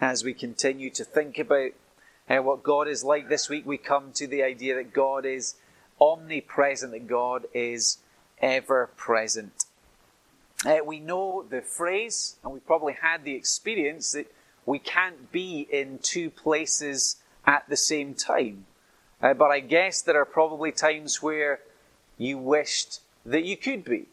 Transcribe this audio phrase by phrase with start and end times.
[0.00, 1.70] As we continue to think about
[2.28, 5.54] uh, what God is like this week, we come to the idea that God is
[5.98, 7.98] omnipresent, that God is
[8.42, 9.64] ever present.
[10.66, 14.30] Uh, we know the phrase, and we probably had the experience that
[14.66, 17.16] we can't be in two places
[17.46, 18.66] at the same time.
[19.22, 21.60] Uh, but I guess there are probably times where
[22.18, 24.06] you wished that you could be.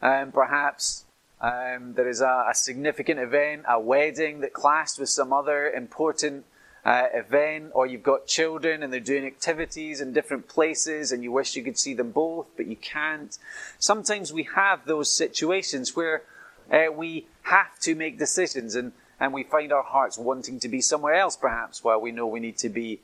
[0.00, 1.04] Um, perhaps
[1.42, 6.44] um, there is a, a, significant event, a wedding that clashed with some other important
[6.84, 11.32] uh, event, or you've got children and they're doing activities in different places and you
[11.32, 13.38] wish you could see them both, but you can't.
[13.80, 16.22] Sometimes we have those situations where
[16.70, 20.80] uh, we have to make decisions and, and we find our hearts wanting to be
[20.80, 23.00] somewhere else, perhaps, while we know we need to be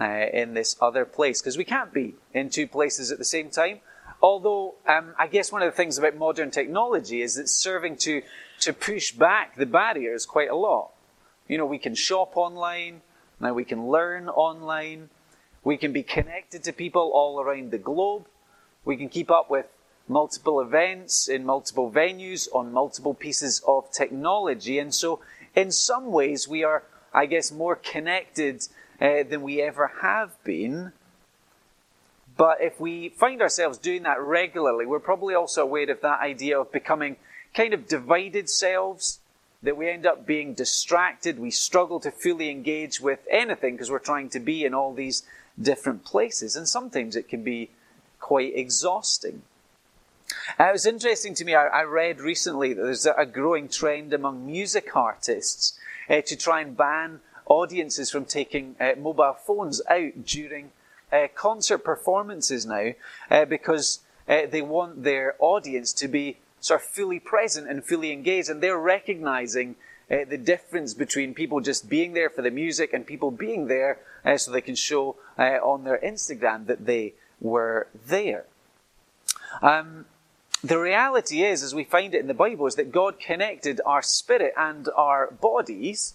[0.00, 3.50] uh, in this other place, because we can't be in two places at the same
[3.50, 3.80] time.
[4.22, 8.22] Although, um, I guess one of the things about modern technology is it's serving to,
[8.60, 10.90] to push back the barriers quite a lot.
[11.48, 13.00] You know, we can shop online,
[13.40, 15.08] now we can learn online,
[15.64, 18.26] we can be connected to people all around the globe,
[18.84, 19.66] we can keep up with
[20.06, 24.78] multiple events in multiple venues on multiple pieces of technology.
[24.78, 25.20] And so,
[25.54, 26.82] in some ways, we are,
[27.14, 28.66] I guess, more connected
[29.00, 30.92] uh, than we ever have been.
[32.40, 36.58] But if we find ourselves doing that regularly, we're probably also aware of that idea
[36.58, 37.16] of becoming
[37.52, 39.20] kind of divided selves,
[39.62, 41.38] that we end up being distracted.
[41.38, 45.22] We struggle to fully engage with anything because we're trying to be in all these
[45.60, 46.56] different places.
[46.56, 47.68] And sometimes it can be
[48.20, 49.42] quite exhausting.
[50.58, 54.14] Uh, it was interesting to me, I, I, read recently that there's a growing trend
[54.14, 60.24] among music artists uh, to try and ban audiences from taking uh, mobile phones out
[60.24, 60.70] during
[61.12, 62.92] uh, concert performances now
[63.30, 68.12] uh, because uh, they want their audience to be sort of fully present and fully
[68.12, 69.76] engaged, and they're recognizing
[70.10, 73.98] uh, the difference between people just being there for the music and people being there
[74.24, 78.44] uh, so they can show uh, on their Instagram that they were there.
[79.62, 80.06] Um,
[80.62, 84.02] the reality is, as we find it in the Bible, is that God connected our
[84.02, 86.14] spirit and our bodies.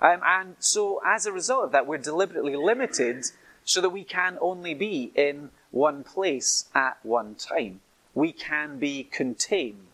[0.00, 3.24] Um, and so, as a result of that, we're deliberately limited
[3.68, 7.80] so that we can only be in one place at one time.
[8.14, 9.88] We can be contained.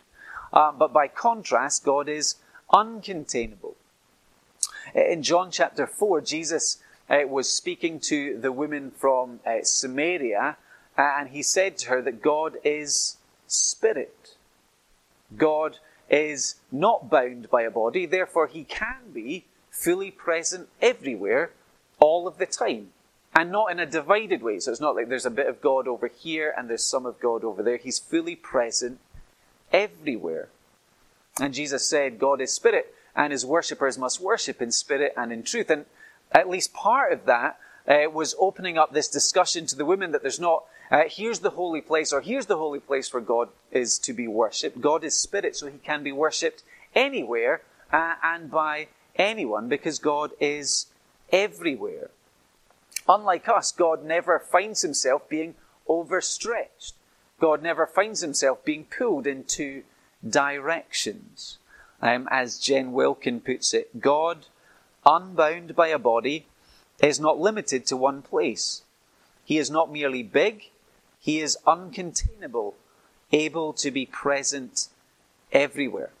[0.53, 2.35] Um, but by contrast, God is
[2.71, 3.75] uncontainable.
[4.95, 6.77] In John chapter 4, Jesus
[7.09, 10.55] uh, was speaking to the woman from uh, Samaria,
[10.97, 14.37] uh, and he said to her that God is spirit.
[15.35, 21.51] God is not bound by a body, therefore, he can be fully present everywhere
[21.99, 22.91] all of the time
[23.35, 24.59] and not in a divided way.
[24.59, 27.19] So it's not like there's a bit of God over here and there's some of
[27.19, 27.77] God over there.
[27.77, 28.99] He's fully present
[29.73, 30.47] everywhere.
[31.39, 35.43] And Jesus said, God is spirit, and his worshippers must worship in spirit and in
[35.43, 35.69] truth.
[35.69, 35.85] And
[36.31, 40.21] at least part of that uh, was opening up this discussion to the women that
[40.21, 43.99] there's not, uh, here's the holy place, or here's the holy place where God is
[43.99, 44.79] to be worshipped.
[44.79, 46.63] God is spirit, so he can be worshipped
[46.93, 48.87] anywhere uh, and by
[49.17, 50.87] anyone because God is
[51.31, 52.11] everywhere.
[53.07, 55.55] Unlike us, God never finds himself being
[55.87, 56.95] overstretched.
[57.39, 59.83] God never finds himself being pulled into
[60.27, 61.57] directions.
[62.01, 64.47] Um, as Jen Wilkin puts it, God,
[65.05, 66.47] unbound by a body,
[67.01, 68.83] is not limited to one place.
[69.43, 70.69] He is not merely big,
[71.19, 72.73] he is uncontainable,
[73.31, 74.87] able to be present
[75.51, 76.11] everywhere.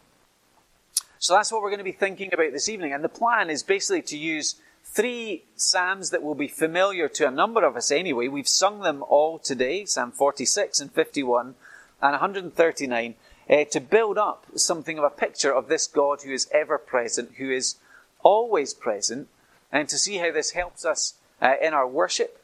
[1.17, 2.93] So that's what we're going to be thinking about this evening.
[2.93, 4.55] And the plan is basically to use
[4.95, 8.29] three Psalms that will be familiar to a number of us anyway.
[8.29, 11.55] We've sung them all today Psalm 46 and 51
[12.01, 13.15] and 139
[13.49, 17.33] uh, to build up something of a picture of this God who is ever present,
[17.37, 17.75] who is
[18.23, 19.27] always present,
[19.69, 22.41] and to see how this helps us uh, in our worship,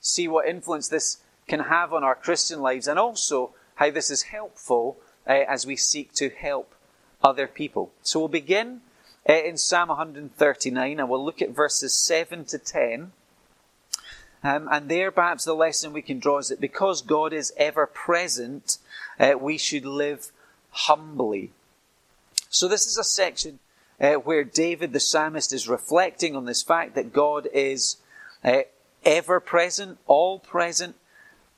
[0.00, 4.22] see what influence this can have on our Christian lives, and also how this is
[4.22, 6.74] helpful uh, as we seek to help
[7.22, 7.92] other people.
[8.02, 8.80] So we'll begin
[9.34, 13.12] in Psalm 139, and we'll look at verses 7 to 10.
[14.42, 17.86] Um, and there, perhaps the lesson we can draw is that because God is ever
[17.86, 18.78] present,
[19.18, 20.30] uh, we should live
[20.70, 21.50] humbly.
[22.48, 23.58] So, this is a section
[24.00, 27.96] uh, where David the psalmist is reflecting on this fact that God is
[28.44, 28.60] uh,
[29.04, 30.94] ever present, all present,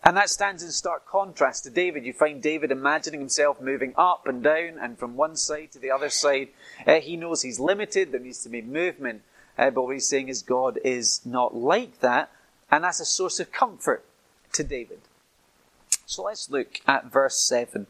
[0.02, 2.04] and that stands in stark contrast to David.
[2.04, 5.90] You find David imagining himself moving up and down and from one side to the
[5.90, 6.48] other side.
[6.86, 9.22] Uh, he knows he's limited, there needs to be movement.
[9.58, 12.30] Uh, but what he's saying is God is not like that.
[12.70, 14.04] And that's a source of comfort
[14.52, 15.00] to David.
[16.06, 17.86] So let's look at verse 7,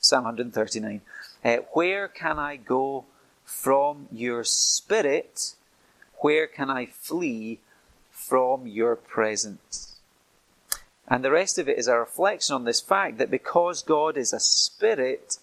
[0.00, 1.02] Psalm 139.
[1.44, 3.04] Uh, Where can I go
[3.52, 5.54] from your spirit,
[6.16, 7.60] where can I flee
[8.10, 9.91] from your presence?
[11.12, 14.32] And the rest of it is a reflection on this fact that because God is
[14.32, 15.36] a spirit,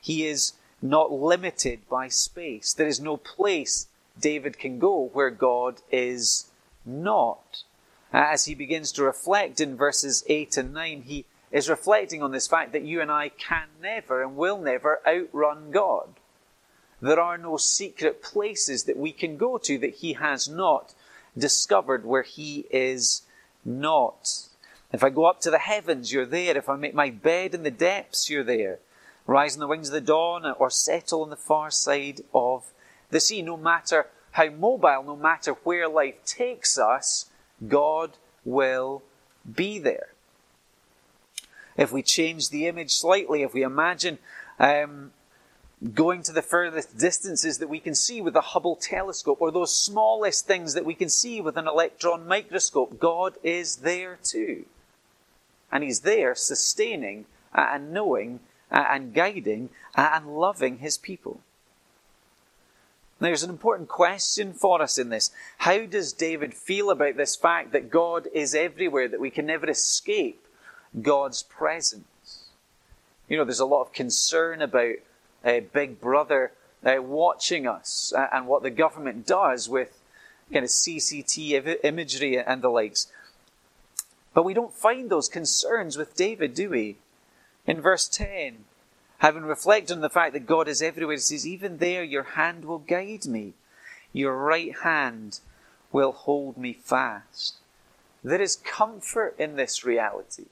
[0.00, 2.72] he is not limited by space.
[2.72, 3.88] There is no place
[4.20, 6.52] David can go where God is
[6.84, 7.64] not.
[8.12, 12.46] As he begins to reflect in verses 8 and 9, he is reflecting on this
[12.46, 16.08] fact that you and I can never and will never outrun God.
[17.02, 20.94] There are no secret places that we can go to that he has not
[21.36, 23.22] discovered where he is
[23.64, 24.50] not.
[24.92, 26.56] If I go up to the heavens, you're there.
[26.56, 28.78] If I make my bed in the depths, you're there.
[29.26, 32.70] Rise on the wings of the dawn or settle on the far side of
[33.10, 33.42] the sea.
[33.42, 37.28] No matter how mobile, no matter where life takes us,
[37.66, 38.12] God
[38.44, 39.02] will
[39.54, 40.08] be there.
[41.76, 44.18] If we change the image slightly, if we imagine
[44.58, 45.12] um,
[45.94, 49.76] going to the furthest distances that we can see with the Hubble telescope, or those
[49.76, 54.64] smallest things that we can see with an electron microscope, God is there too.
[55.70, 58.40] And He's there sustaining and knowing
[58.70, 61.40] and guiding and loving His people.
[63.18, 65.30] There's an important question for us in this.
[65.58, 69.70] How does David feel about this fact that God is everywhere, that we can never
[69.70, 70.46] escape
[71.00, 72.50] God's presence?
[73.26, 74.96] You know, there's a lot of concern about
[75.44, 76.52] uh, Big Brother
[76.84, 79.98] uh, watching us uh, and what the government does with
[80.52, 83.10] kind of CCT imagery and the likes.
[84.36, 86.98] But we don't find those concerns with David, do we?
[87.66, 88.66] In verse 10,
[89.20, 92.66] having reflected on the fact that God is everywhere, he says, Even there your hand
[92.66, 93.54] will guide me,
[94.12, 95.40] your right hand
[95.90, 97.54] will hold me fast.
[98.22, 100.48] There is comfort in this reality.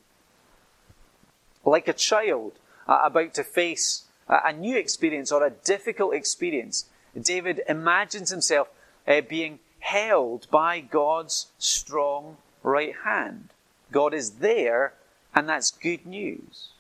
[1.63, 2.53] Like a child
[2.89, 6.87] uh, about to face a new experience or a difficult experience,
[7.21, 8.69] David imagines himself
[9.07, 13.51] uh, being held by God's strong right hand.
[13.95, 14.95] God is there,
[15.37, 16.71] and that's good news.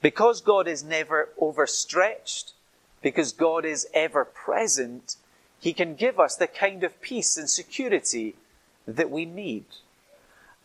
[0.00, 2.54] Because God is never overstretched,
[3.02, 5.16] because God is ever present,
[5.60, 8.34] He can give us the kind of peace and security
[8.88, 9.66] that we need.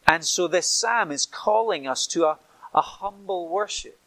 [0.08, 2.38] And so this psalm is calling us to a,
[2.74, 4.00] a humble worship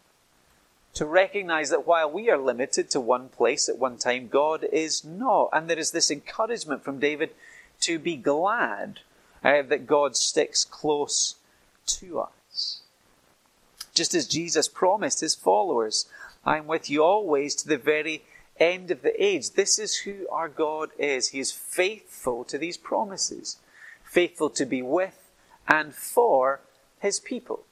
[0.95, 5.05] to recognize that while we are limited to one place at one time, God is
[5.05, 5.51] not.
[5.53, 7.33] And there is this encouragement from David
[7.81, 9.01] to be glad
[9.45, 11.37] uh, that God sticks close
[11.99, 12.81] to us.
[13.95, 16.07] Just as Jesus promised his followers,
[16.45, 18.23] I'm with you always to the very
[18.59, 19.51] end of the age.
[19.51, 21.29] This is who our God is.
[21.29, 23.57] He is faithful to these promises,
[24.05, 25.31] faithful to be with
[25.69, 26.61] and for
[27.01, 27.65] his people.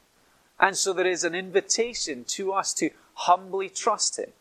[0.61, 4.33] And so there is an invitation to us to humbly trust Him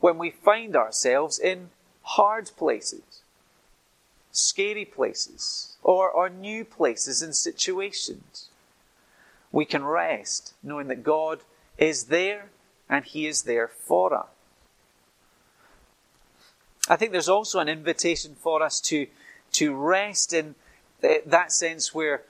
[0.00, 1.70] when we find ourselves in
[2.02, 3.22] hard places,
[4.32, 8.48] scary places, or, or new places and situations.
[9.52, 11.40] We can rest knowing that God
[11.78, 12.50] is there
[12.88, 14.26] and He is there for us.
[16.88, 19.06] I think there's also an invitation for us to,
[19.52, 20.54] to rest in
[21.00, 22.22] that sense where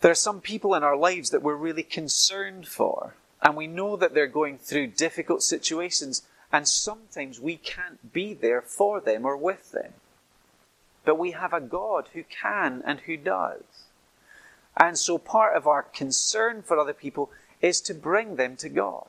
[0.00, 3.96] there are some people in our lives that we're really concerned for and we know
[3.96, 6.22] that they're going through difficult situations,
[6.52, 9.94] and sometimes we can't be there for them or with them.
[11.04, 13.62] But we have a God who can and who does.
[14.80, 19.06] And so part of our concern for other people is to bring them to God.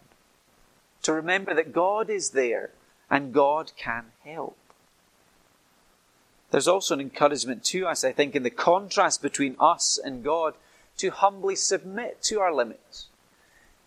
[1.03, 2.71] To remember that God is there
[3.09, 4.57] and God can help.
[6.51, 10.55] There's also an encouragement to us, I think, in the contrast between us and God
[10.97, 13.07] to humbly submit to our limits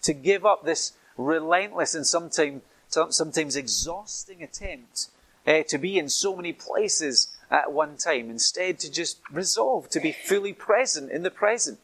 [0.05, 5.09] to give up this relentless and sometimes, sometimes exhausting attempt
[5.47, 8.31] uh, to be in so many places at one time.
[8.31, 11.79] Instead, to just resolve to be fully present in the present,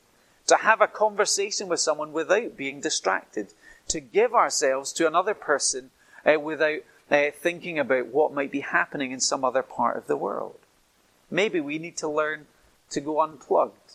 [0.48, 3.54] to have a conversation with someone without being distracted,
[3.86, 5.90] to give ourselves to another person
[6.26, 10.16] uh, without uh, thinking about what might be happening in some other part of the
[10.16, 10.58] world.
[11.30, 12.46] Maybe we need to learn
[12.90, 13.94] to go unplugged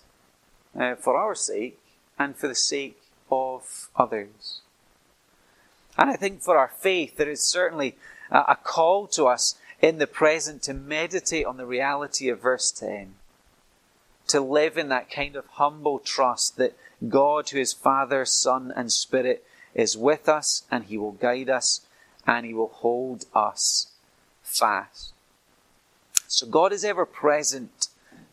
[0.80, 1.78] uh, for our sake
[2.18, 4.62] and for the sake of others.
[5.98, 7.98] And I think for our faith, there is certainly
[8.32, 13.16] a call to us in the present to meditate on the reality of verse 10.
[14.28, 16.76] To live in that kind of humble trust that
[17.08, 21.82] God, who is Father, Son, and Spirit, is with us and He will guide us
[22.26, 23.92] and He will hold us
[24.42, 25.14] fast.
[26.28, 27.88] So God is ever present,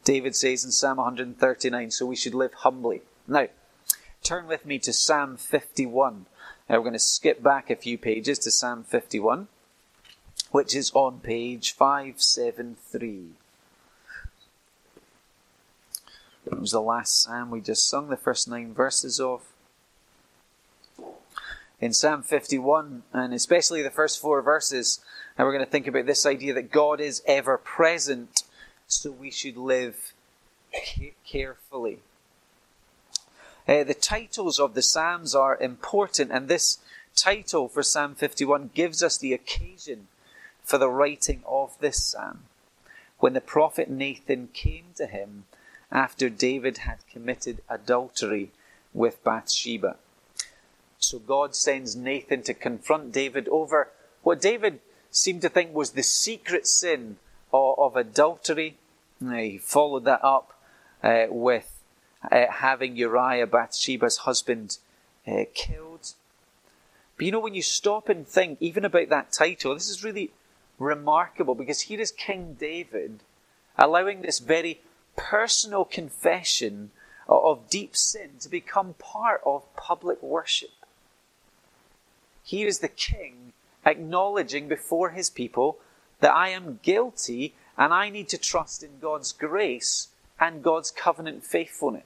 [0.04, 3.02] David says in Psalm 139, so we should live humbly.
[3.28, 3.48] Now,
[4.22, 6.26] Turn with me to Psalm 51.
[6.68, 9.48] Now we're going to skip back a few pages to Psalm 51.
[10.52, 13.30] Which is on page 573.
[16.44, 19.42] It was the last psalm we just sung the first nine verses of.
[21.80, 25.00] In Psalm 51, and especially the first four verses,
[25.36, 28.44] and we're going to think about this idea that God is ever present,
[28.86, 30.12] so we should live
[31.26, 31.98] carefully.
[33.66, 36.78] Uh, the titles of the Psalms are important, and this
[37.16, 40.08] title for Psalm 51 gives us the occasion
[40.72, 42.44] for the writing of this psalm.
[43.18, 45.44] When the prophet Nathan came to him
[45.90, 48.52] after David had committed adultery
[48.94, 49.96] with Bathsheba.
[50.98, 53.90] So God sends Nathan to confront David over
[54.22, 57.18] what David seemed to think was the secret sin
[57.52, 58.78] of, of adultery.
[59.20, 60.58] He followed that up
[61.02, 61.82] uh, with
[62.30, 64.78] uh, having Uriah, Bathsheba's husband,
[65.28, 66.14] uh, killed.
[67.18, 70.30] But you know, when you stop and think even about that title, this is really
[70.82, 73.20] remarkable because here is King David
[73.78, 74.80] allowing this very
[75.16, 76.90] personal confession
[77.28, 80.70] of deep sin to become part of public worship.
[82.42, 83.52] Here is the king
[83.86, 85.78] acknowledging before his people
[86.20, 90.08] that I am guilty and I need to trust in God's grace
[90.38, 92.04] and God's covenant faithfulness.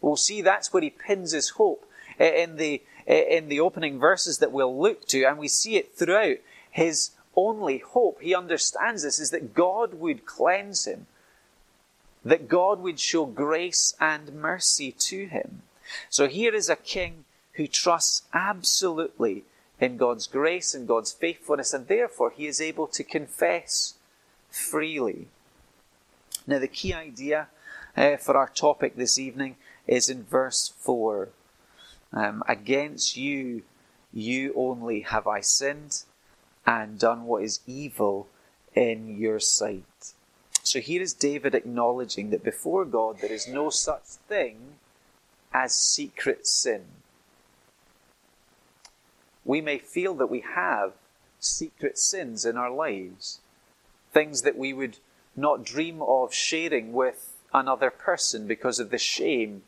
[0.00, 1.84] We'll see that's where he pins his hope
[2.18, 6.38] in the, in the opening verses that we'll look to, and we see it throughout.
[6.70, 11.06] His only hope, he understands this, is that God would cleanse him
[12.24, 15.62] that God would show grace and mercy to him.
[16.08, 17.24] So here is a king
[17.54, 19.44] who trusts absolutely
[19.80, 23.94] in God's grace and God's faithfulness, and therefore he is able to confess
[24.50, 25.26] freely.
[26.46, 27.48] Now, the key idea
[27.96, 31.28] uh, for our topic this evening is in verse 4
[32.12, 33.62] um, Against you,
[34.12, 36.02] you only have I sinned
[36.66, 38.28] and done what is evil
[38.74, 40.14] in your sight.
[40.62, 44.76] So here is David acknowledging that before God there is no such thing
[45.52, 46.84] as secret sin.
[49.44, 50.92] We may feel that we have
[51.40, 53.40] secret sins in our lives,
[54.12, 54.98] things that we would
[55.34, 59.62] not dream of sharing with another person because of the shame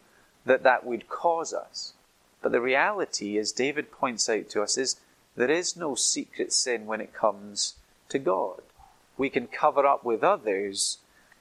[0.46, 1.94] that that would cause us.
[2.40, 5.00] But the reality, as David points out to us, is
[5.36, 7.74] there is no secret sin when it comes
[8.08, 8.60] to God
[9.16, 10.98] we can cover up with others,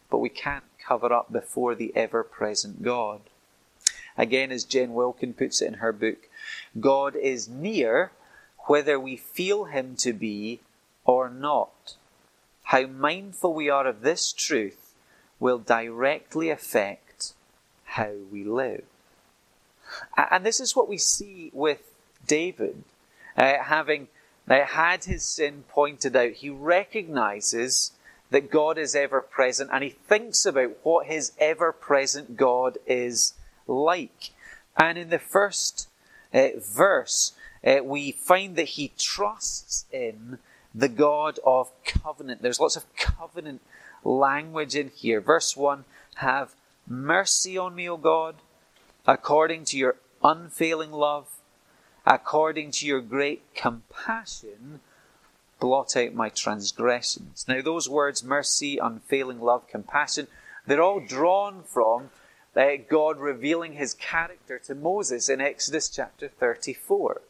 [0.09, 3.21] but we can't cover up before the ever present God.
[4.17, 6.29] Again, as Jen Wilkin puts it in her book,
[6.79, 8.11] God is near
[8.67, 10.59] whether we feel Him to be
[11.03, 11.95] or not.
[12.65, 14.93] How mindful we are of this truth
[15.39, 17.33] will directly affect
[17.85, 18.85] how we live.
[20.15, 21.91] And this is what we see with
[22.25, 22.83] David,
[23.37, 24.07] uh, having
[24.45, 27.91] now, had his sin pointed out, he recognizes
[28.29, 33.33] that God is ever present and he thinks about what his ever present God is
[33.67, 34.31] like.
[34.77, 35.87] And in the first
[36.33, 37.33] uh, verse,
[37.65, 40.39] uh, we find that he trusts in
[40.75, 42.41] the God of covenant.
[42.41, 43.61] There's lots of covenant
[44.03, 45.21] language in here.
[45.21, 45.85] Verse 1
[46.15, 46.55] Have
[46.87, 48.35] mercy on me, O God,
[49.05, 51.27] according to your unfailing love
[52.05, 54.81] according to your great compassion,
[55.59, 57.45] blot out my transgressions.
[57.47, 60.27] Now, those words, mercy, unfailing love, compassion,
[60.65, 62.09] they're all drawn from
[62.55, 67.21] uh, God revealing his character to Moses in Exodus chapter 34.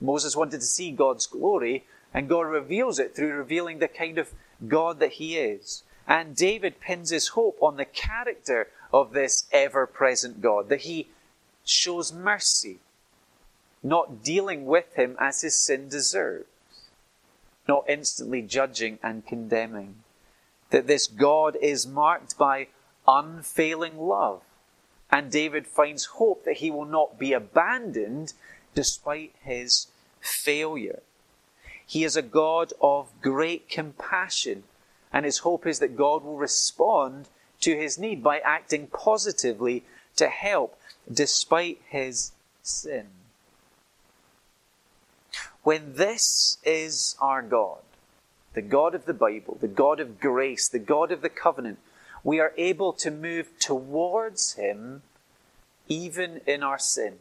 [0.00, 4.32] Moses wanted to see God's glory, and God reveals it through revealing the kind of
[4.66, 5.82] God that he is.
[6.06, 11.08] And David pins his hope on the character of this ever present God, that he
[11.64, 12.78] shows mercy,
[13.82, 16.46] not dealing with him as his sin deserves,
[17.66, 19.96] not instantly judging and condemning.
[20.70, 22.68] That this God is marked by
[23.06, 24.42] unfailing love.
[25.10, 28.34] And David finds hope that he will not be abandoned
[28.74, 29.86] despite his
[30.20, 31.00] failure.
[31.86, 34.64] He is a God of great compassion,
[35.10, 37.28] and his hope is that God will respond
[37.62, 39.84] to his need by acting positively
[40.16, 40.78] to help
[41.10, 42.32] despite his
[42.62, 43.08] sin.
[45.68, 47.80] When this is our God,
[48.54, 51.78] the God of the Bible, the God of grace, the God of the covenant,
[52.24, 55.02] we are able to move towards Him
[55.86, 57.18] even in our sin.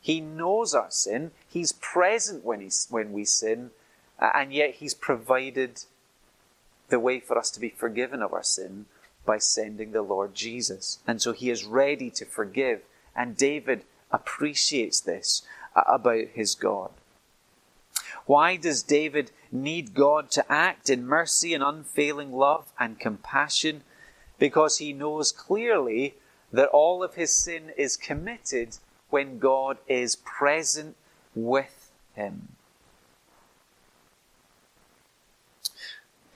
[0.00, 3.72] He knows our sin, He's present when, he's, when we sin,
[4.20, 5.86] uh, and yet He's provided
[6.90, 8.86] the way for us to be forgiven of our sin
[9.26, 11.00] by sending the Lord Jesus.
[11.08, 12.82] And so He is ready to forgive,
[13.16, 15.42] and David appreciates this
[15.74, 16.90] uh, about his God.
[18.30, 23.82] Why does David need God to act in mercy and unfailing love and compassion
[24.38, 26.14] because he knows clearly
[26.52, 28.76] that all of his sin is committed
[29.08, 30.94] when God is present
[31.34, 32.50] with him.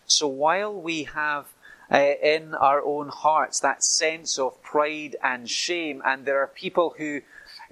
[0.07, 1.47] So while we have
[1.93, 6.97] uh, in our own hearts that sense of pride and shame, and there are people
[6.99, 7.21] who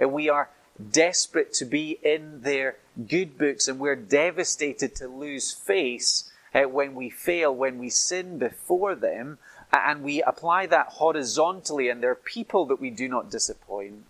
[0.01, 0.49] uh, we are
[0.93, 2.77] desperate to be in their
[3.09, 8.39] good books, and we're devastated to lose face uh, when we fail, when we sin
[8.39, 9.39] before them,
[9.73, 14.05] and we apply that horizontally, and there are people that we do not disappoint.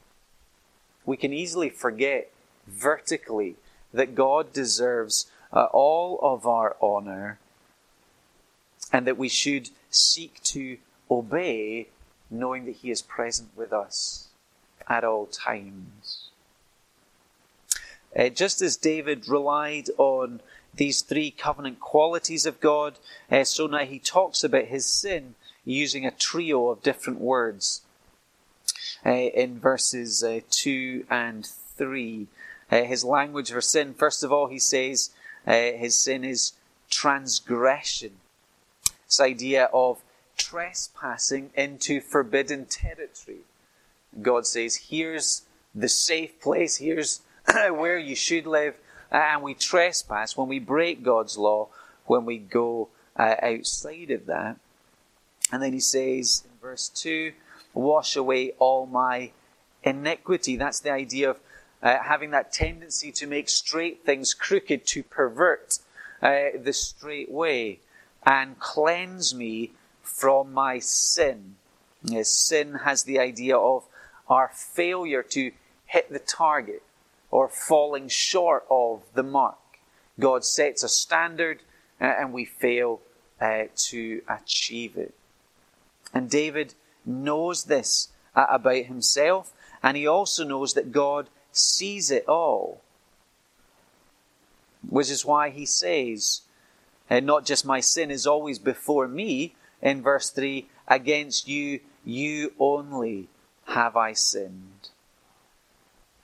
[1.05, 2.31] We can easily forget
[2.67, 3.57] vertically
[3.93, 7.39] that God deserves uh, all of our honor
[8.93, 10.79] and that we should seek to
[11.11, 11.89] obey
[12.31, 14.29] knowing that He is present with us
[14.89, 16.32] at all times.
[18.17, 20.41] Uh, just as David relied on
[20.75, 22.99] these three covenant qualities of God,
[23.31, 27.83] uh, so now he talks about his sin using a trio of different words
[29.05, 32.27] uh, in verses uh, 2 and 3.
[32.71, 35.11] Uh, his language for sin, first of all, he says
[35.47, 36.53] uh, his sin is
[36.91, 38.13] transgression.
[39.07, 40.03] This idea of
[40.37, 43.41] trespassing into forbidden territory.
[44.21, 45.43] God says, here's
[45.75, 47.21] the safe place, here's
[47.71, 48.77] where you should live,
[49.11, 51.69] and we trespass when we break God's law,
[52.07, 54.57] when we go uh, outside of that.
[55.51, 57.33] And then he says in verse 2
[57.75, 59.33] wash away all my
[59.83, 60.57] iniquity.
[60.57, 61.41] That's the idea of
[61.83, 65.79] uh, having that tendency to make straight things crooked, to pervert
[66.23, 67.81] uh, the straight way,
[68.25, 71.57] and cleanse me from my sin.
[72.05, 73.85] Yes, sin has the idea of
[74.29, 75.53] our failure to
[75.87, 76.83] hit the target
[77.33, 79.57] or falling short of the mark.
[80.21, 81.63] God sets a standard
[82.01, 83.01] uh, and we fail
[83.41, 85.15] uh, to achieve it.
[86.15, 86.75] And David
[87.05, 92.81] knows this uh, about himself, and he also knows that God sees it all.
[94.89, 96.43] Which is why he says,
[97.09, 101.81] and uh, not just my sin is always before me, in verse 3, against you,
[102.05, 103.29] you only
[103.69, 104.92] have I sinned.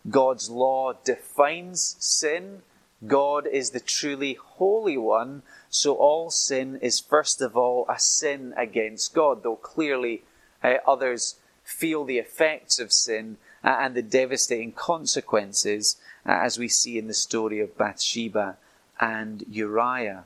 [0.08, 2.62] God's law defines sin.
[3.06, 8.54] God is the truly holy one, so all sin is first of all a sin
[8.56, 10.22] against God, though clearly
[10.62, 16.68] uh, others feel the effects of sin uh, and the devastating consequences, uh, as we
[16.68, 18.56] see in the story of Bathsheba
[19.00, 20.24] and Uriah.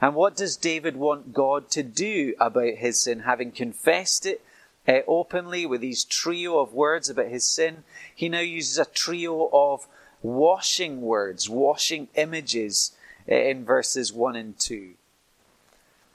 [0.00, 3.20] And what does David want God to do about his sin?
[3.20, 4.42] Having confessed it
[4.86, 9.48] uh, openly with these trio of words about his sin, he now uses a trio
[9.52, 9.86] of
[10.22, 12.92] washing words, washing images
[13.30, 14.90] uh, in verses 1 and 2.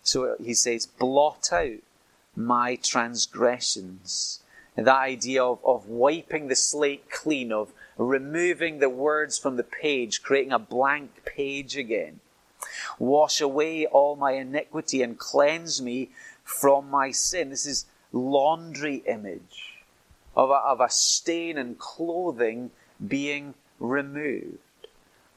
[0.04, 1.80] So he says, blot out
[2.36, 4.40] my transgressions.
[4.78, 9.64] And that idea of, of wiping the slate clean, of removing the words from the
[9.64, 12.22] page, creating a blank page again.
[12.98, 16.10] Wash away all my iniquity and cleanse me
[16.44, 17.50] from my sin.
[17.50, 19.84] This is laundry image
[20.36, 22.72] of a, of a stain in clothing
[23.06, 24.58] being removed.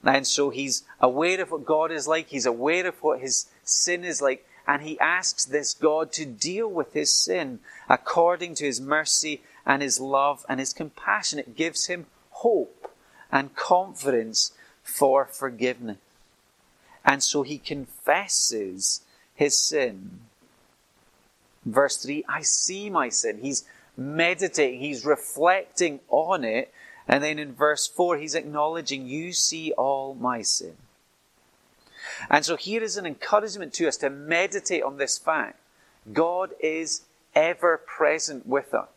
[0.05, 2.29] And so he's aware of what God is like.
[2.29, 4.47] He's aware of what his sin is like.
[4.67, 9.83] And he asks this God to deal with his sin according to his mercy and
[9.83, 11.39] his love and his compassion.
[11.39, 12.93] It gives him hope
[13.31, 15.99] and confidence for forgiveness.
[17.05, 19.03] And so he confesses
[19.35, 20.21] his sin.
[21.64, 23.38] Verse 3 I see my sin.
[23.38, 23.64] He's
[23.96, 26.72] meditating, he's reflecting on it.
[27.09, 30.77] And then in verse 4, he's acknowledging, You see all my sin.
[32.31, 35.59] And so here is an encouragement to us to meditate on this fact.
[36.12, 37.03] God is
[37.35, 38.88] ever present with us.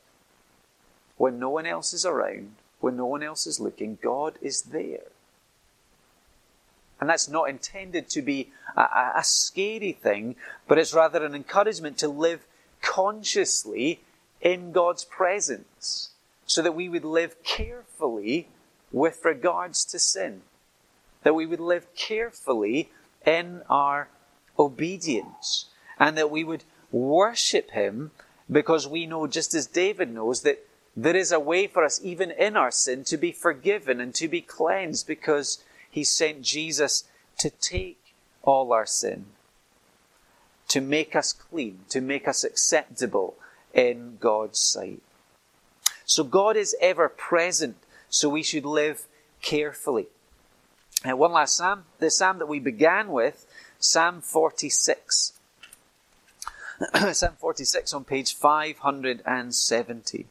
[1.18, 5.04] When no one else is around, when no one else is looking, God is there.
[7.00, 10.36] And that's not intended to be a, a, scary thing,
[10.68, 12.46] but it's rather an encouragement to live
[12.86, 14.02] consciously
[14.40, 16.12] in God's presence
[16.46, 18.48] so that we would live carefully
[18.92, 20.42] with regards to sin.
[21.24, 22.92] That we would live carefully
[23.26, 24.10] in our
[24.60, 25.66] obedience.
[26.00, 28.12] And that we would worship Him
[28.52, 32.30] because we know, just as David knows, that there is a way for us, even
[32.32, 37.06] in our sin, to be forgiven and to be cleansed because He sent Jesus
[37.40, 39.26] to take all our sin,
[40.68, 43.36] to make us clean, to make us acceptable
[43.74, 45.02] in God's sight.
[46.06, 47.78] So God is ever present,
[48.10, 49.06] so we should live
[49.42, 50.08] carefully.
[51.08, 53.46] Uh, one last psalm, the psalm that we began with,
[53.80, 55.34] Psalm 46.
[57.12, 60.26] psalm 46 on page 570.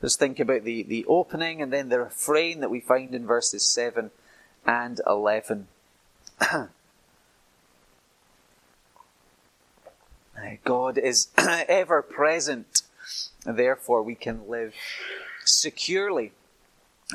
[0.00, 3.68] Let's think about the, the opening and then the refrain that we find in verses
[3.68, 4.10] 7
[4.64, 5.68] and 11.
[10.64, 12.82] God is ever present,
[13.44, 14.74] therefore we can live
[15.44, 16.32] securely.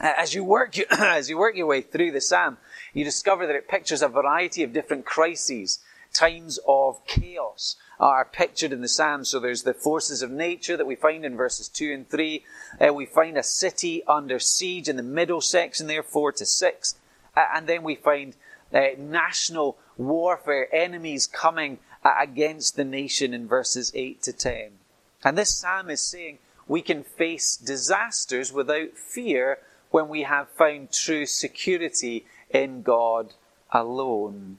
[0.01, 2.57] As you work, as you work your way through the psalm,
[2.93, 5.79] you discover that it pictures a variety of different crises,
[6.13, 9.23] times of chaos are pictured in the psalm.
[9.23, 12.43] So there's the forces of nature that we find in verses two and three.
[12.79, 16.95] Uh, we find a city under siege in the middle section there, four to six,
[17.35, 18.35] uh, and then we find
[18.73, 24.71] uh, national warfare, enemies coming against the nation in verses 8 to 10.
[25.23, 26.37] And this psalm is saying
[26.67, 33.33] we can face disasters without fear when we have found true security in God
[33.71, 34.57] alone.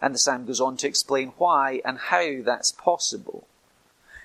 [0.00, 3.46] And the psalm goes on to explain why and how that's possible.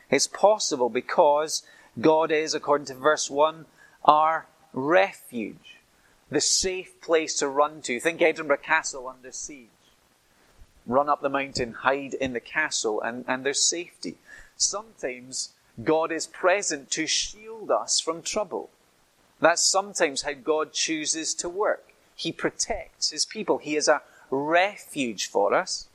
[0.09, 1.63] It's possible because
[1.99, 3.65] God is, according to verse 1,
[4.05, 5.77] our refuge,
[6.29, 7.99] the safe place to run to.
[7.99, 9.69] Think Edinburgh Castle under siege
[10.87, 14.15] run up the mountain, hide in the castle, and, and there's safety.
[14.55, 15.49] Sometimes
[15.83, 18.69] God is present to shield us from trouble.
[19.39, 21.93] That's sometimes how God chooses to work.
[22.15, 23.59] He protects his people.
[23.59, 25.87] He is a refuge for us.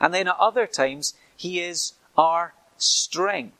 [0.00, 3.56] And then at other times, he is our strength.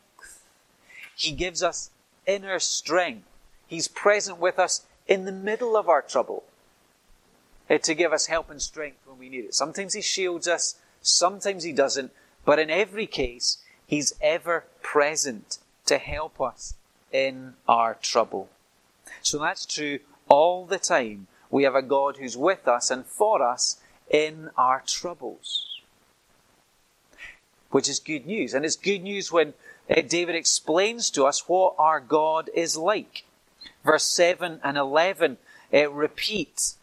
[1.17, 1.91] He gives us
[2.27, 3.27] inner strength.
[3.67, 6.45] He's present with us in the middle of our trouble.
[7.71, 9.55] Uh, to give us help and strength when we need it.
[9.55, 12.11] Sometimes He shields us, sometimes He doesn't,
[12.45, 16.75] but in every case, He's ever present to help us
[17.13, 18.49] in our trouble.
[19.23, 21.29] So that's true all the time.
[21.51, 23.81] We have a God who's with us and for us
[24.11, 25.81] in our troubles.
[27.71, 28.53] Which is good news.
[28.53, 29.55] And it's good news when
[29.89, 33.25] uh, David explains to us what our God is like.
[33.85, 35.39] Verse 7 and 11
[35.73, 36.75] uh, repeat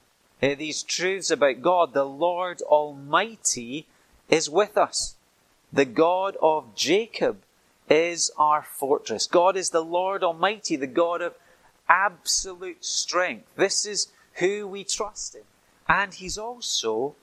[0.41, 1.93] uh, these truths about God.
[1.93, 3.88] The Lord Almighty
[4.30, 5.15] is with us.
[5.71, 7.41] The God of Jacob
[7.89, 9.28] is our fortress.
[9.28, 11.34] God is the Lord Almighty, the God of
[11.89, 13.47] absolute strength.
[13.56, 15.41] This is who we trust in.
[15.88, 17.15] And He's also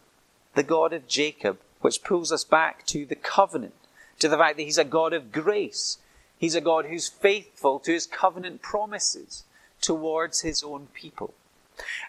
[0.55, 3.75] the God of Jacob, which pulls us back to the covenant,
[4.19, 5.99] to the fact that He's a God of grace.
[6.39, 9.45] He's a God who's faithful to His covenant promises
[9.81, 11.35] towards His own people.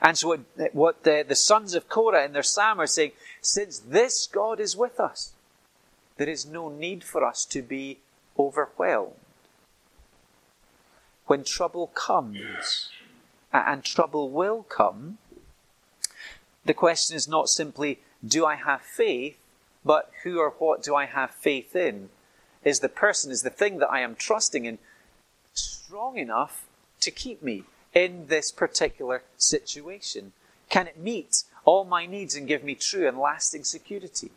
[0.01, 0.39] And so, what,
[0.73, 4.75] what the, the sons of Korah in their psalm are saying, since this God is
[4.75, 5.33] with us,
[6.17, 7.99] there is no need for us to be
[8.37, 9.13] overwhelmed.
[11.27, 12.89] When trouble comes,
[13.51, 15.17] and trouble will come,
[16.63, 19.37] the question is not simply, do I have faith,
[19.83, 22.09] but who or what do I have faith in?
[22.63, 24.79] Is the person, is the thing that I am trusting in
[25.53, 26.65] strong enough
[27.01, 27.63] to keep me
[27.95, 30.33] in this particular situation?
[30.69, 34.31] Can it meet all my needs and give me true and lasting security?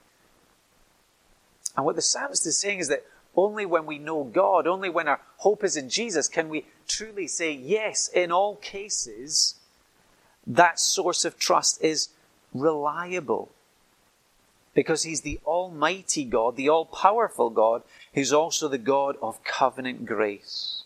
[1.76, 3.04] And what the psalmist is saying is that
[3.36, 7.26] only when we know God, only when our hope is in Jesus, can we truly
[7.28, 9.56] say, yes, in all cases,
[10.46, 12.08] that source of trust is
[12.54, 13.50] reliable.
[14.74, 17.82] Because he's the Almighty God, the all powerful God,
[18.14, 20.77] who's also the God of covenant grace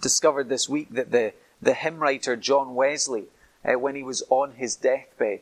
[0.00, 3.24] discovered this week that the, the hymn writer John Wesley,
[3.64, 5.40] uh, when he was on his deathbed,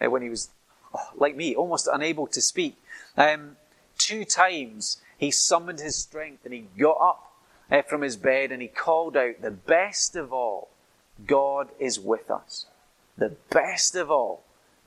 [0.00, 0.50] uh, when he was,
[0.94, 2.76] oh, like me, almost unable to speak,
[3.16, 3.56] um,
[3.98, 7.32] two times he summoned his strength and he got up
[7.70, 10.68] uh, from his bed and he called out, The best of all,
[11.26, 12.66] God is with us.
[13.16, 14.42] The best of all,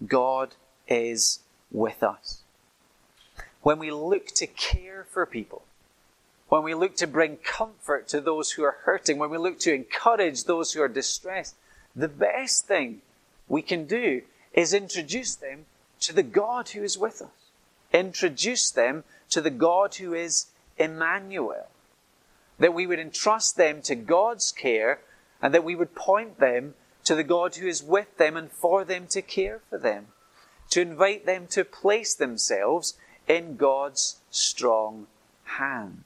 [0.05, 0.55] God
[0.87, 1.39] is
[1.71, 2.41] with us.
[3.61, 5.63] When we look to care for people,
[6.53, 9.73] when we look to bring comfort to those who are hurting, when we look to
[9.73, 11.55] encourage those who are distressed,
[11.95, 13.01] the best thing
[13.47, 14.21] we can do
[14.53, 15.65] is introduce them
[15.99, 17.49] to the God who is with us.
[17.91, 20.45] Introduce them to the God who is
[20.77, 21.69] Emmanuel.
[22.59, 24.99] That we would entrust them to God's care
[25.41, 28.85] and that we would point them to the God who is with them and for
[28.85, 30.09] them to care for them.
[30.69, 32.95] To invite them to place themselves
[33.27, 35.07] in God's strong
[35.45, 36.03] hand.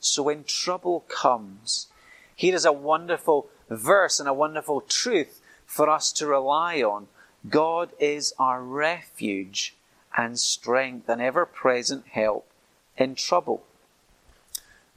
[0.00, 1.86] So when trouble comes,
[2.34, 7.06] here is a wonderful verse and a wonderful truth for us to rely on.
[7.48, 9.76] God is our refuge
[10.16, 12.50] and strength and ever present help
[12.96, 13.62] in trouble.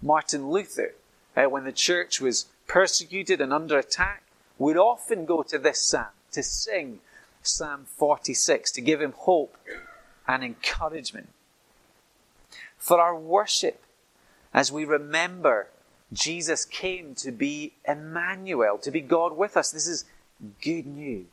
[0.02, 0.96] Martin Luther,
[1.36, 4.24] uh, when the church was persecuted and under attack,
[4.58, 7.00] would often go to this psalm to sing
[7.42, 9.58] Psalm 46 to give him hope
[10.28, 11.30] and encouragement.
[12.78, 13.82] For our worship,
[14.54, 15.68] as we remember
[16.12, 19.72] Jesus came to be Emmanuel, to be God with us.
[19.72, 20.06] This is
[20.62, 21.26] good news.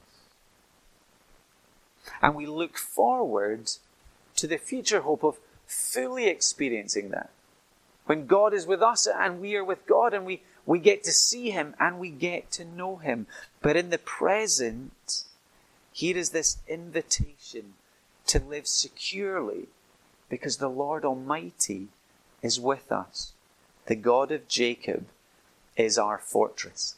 [2.22, 3.70] And we look forward
[4.36, 7.30] to the future hope of fully experiencing that.
[8.06, 11.12] When God is with us and we are with God and we, we get to
[11.12, 13.26] see Him and we get to know Him.
[13.60, 15.24] But in the present,
[15.92, 17.74] here is this invitation
[18.26, 19.66] to live securely
[20.28, 21.88] because the Lord Almighty
[22.42, 23.32] is with us.
[23.86, 25.06] The God of Jacob
[25.76, 26.96] is our fortress.